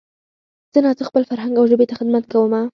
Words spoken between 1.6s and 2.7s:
ژبې ته خدمت کومه